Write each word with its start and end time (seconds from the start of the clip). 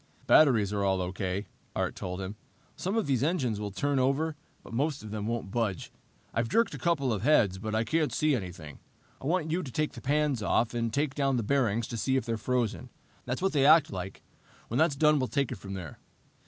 "Batteries 0.25 0.73
are 0.73 0.83
all 0.83 0.99
okay," 0.99 1.45
Art 1.75 1.95
told 1.95 2.21
him. 2.21 2.35
"Some 2.75 2.97
of 2.97 3.05
these 3.05 3.21
engines 3.21 3.59
will 3.59 3.69
turn 3.69 3.99
over, 3.99 4.35
but 4.63 4.73
most 4.73 5.03
of 5.03 5.11
them 5.11 5.27
won't 5.27 5.51
budge. 5.51 5.91
I've 6.33 6.49
jerked 6.49 6.73
a 6.73 6.79
couple 6.79 7.13
of 7.13 7.21
heads, 7.21 7.59
but 7.59 7.75
I 7.75 7.83
can't 7.83 8.11
see 8.11 8.35
anything. 8.35 8.79
I 9.21 9.27
want 9.27 9.51
you 9.51 9.61
to 9.61 9.71
take 9.71 9.91
the 9.93 10.01
pans 10.01 10.41
off 10.41 10.73
and 10.73 10.91
take 10.91 11.13
down 11.13 11.37
the 11.37 11.43
bearings 11.43 11.85
to 11.89 11.97
see 11.97 12.17
if 12.17 12.25
they're 12.25 12.35
frozen. 12.37 12.89
That's 13.25 13.43
what 13.43 13.53
they 13.53 13.63
act 13.63 13.91
like. 13.91 14.23
When 14.69 14.79
that's 14.79 14.95
done, 14.95 15.19
we'll 15.19 15.27
take 15.27 15.51
it 15.51 15.59
from 15.59 15.75
there." 15.75 15.99